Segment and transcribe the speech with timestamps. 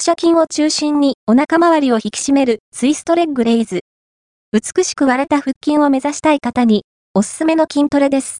[0.00, 3.80] 斜筋を中心にお腹周りを引き締めるツイストレッグレイズ。
[4.50, 8.38] 美しく割れた腹筋を目指したい方におすすめの筋トレです。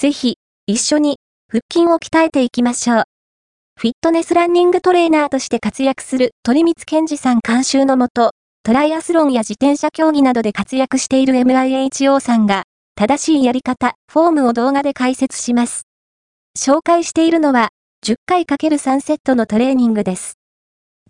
[0.00, 0.36] ぜひ、
[0.66, 1.16] 一緒に
[1.50, 3.04] 腹筋を鍛えていきましょう。
[3.80, 8.30] フィットネスランニングトレーナーとして活躍する鳥光健二さん監修のもと、
[8.62, 12.62] トライアスロンや自転車競技などで活躍している MIHO さんが、
[12.94, 15.82] 正しいやり方、フォームを動画で解説します。
[16.56, 17.70] 紹介しているのは、
[18.06, 20.38] 10回 ×3 セットのトレーニングです。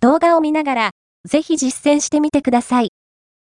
[0.00, 0.90] 動画を見ながら、
[1.28, 2.90] ぜひ実践してみてください。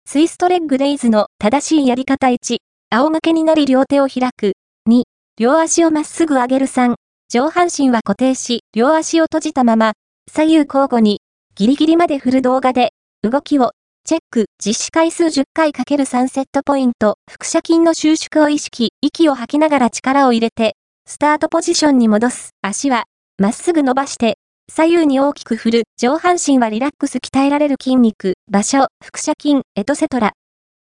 [0.05, 2.57] ツイストレッグレイズの正しいやり方1、
[2.89, 4.53] 仰向けになり両手を開く。
[4.89, 5.03] 2、
[5.37, 6.95] 両足をまっすぐ上げる3、
[7.29, 9.93] 上半身は固定し、両足を閉じたまま、
[10.29, 11.21] 左右交互に、
[11.55, 12.89] ギリギリまで振る動画で、
[13.21, 13.71] 動きを、
[14.03, 20.75] チェック、実施回数10回 ×3 セットポイント、腹斜筋の収縮を意識、息を吐きながら力を入れて、
[21.07, 22.49] スタートポジションに戻す。
[22.61, 23.05] 足は、
[23.37, 24.37] まっすぐ伸ばして、
[24.73, 30.31] 左右に大きく振る、上半身はリラックス鍛えられる筋肉、場所、腹斜筋、エトセトラ。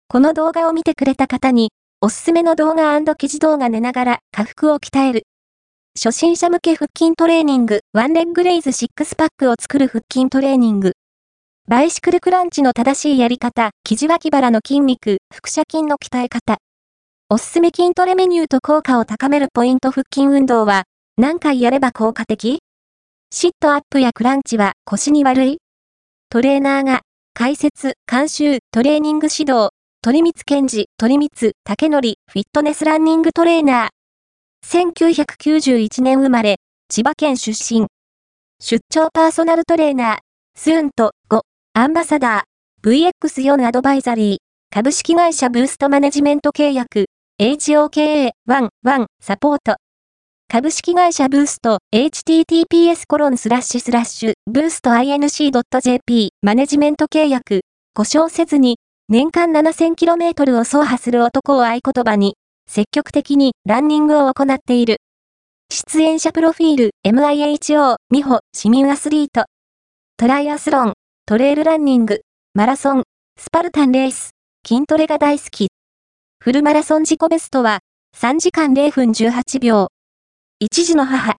[0.08, 5.23] この動画を見てくれた方に、おすすめの動画記事動画寝ながら下腹を鍛える。
[6.02, 10.94] 初心者向け腹筋トレーニング、ワンレッグレイズシックスパックを作る腹筋トレーニング。
[11.67, 16.60] バイシクルクランチの正しいやり方、記事脇腹の筋肉、腹斜筋の鍛え方。
[17.30, 20.84] おすすめ筋トレメニューと効果を高めるポイント腹筋運動は、
[21.17, 22.60] 何回やれば効果的？
[23.38, 25.58] シットアップやクランチは腰に悪い
[26.30, 27.02] トレーナーが、
[27.33, 34.88] 解説、監修、トレーニング指導、鳥光健治、鳥光、竹則、フィットネスランニングトレーナー。
[34.88, 37.88] 1991年生まれ、千葉県出身。
[38.61, 40.17] 出張パーソナルトレーナー、
[40.58, 41.42] スーンと5、
[41.73, 44.38] アンバサダー、VX4 アドバイザリー、
[44.73, 47.08] 株式会社ブーストマネジメント契約、
[47.42, 48.31] HOKA11
[49.22, 49.75] サポート。
[50.56, 57.60] 株式会社ブースト、https コロンスラッシュスラッシュ、ブースト inc.jp マネジメント契約、
[57.94, 58.78] 故障せずに、
[59.10, 62.36] 年間 7000km を走破する男を合言葉に、
[62.70, 65.00] 積極的にランニングを行っている。
[65.73, 69.48] 出演者プロフィール、MIHO、美穂、市民アスリート。
[70.16, 70.94] トライアスロン、
[71.26, 72.22] トレイルランニング、
[72.54, 73.04] マラソン、
[73.38, 74.30] スパルタンレース、
[74.66, 75.67] 筋トレが大好き。
[76.39, 77.80] フルマラソン自己ベストは、
[78.16, 79.89] 3時間0分18秒。
[80.60, 81.33] 一児の母。